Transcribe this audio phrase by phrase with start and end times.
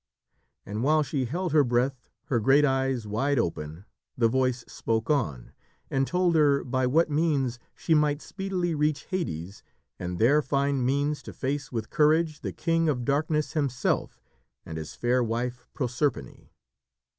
[0.65, 3.85] And while she held her breath, her great eyes wide open,
[4.17, 5.51] the voice spoke on,
[5.91, 9.61] and told her by what means she might speedily reach Hades
[9.99, 14.19] and there find means to face with courage the King of Darkness himself
[14.65, 16.49] and his fair wife, Proserpine.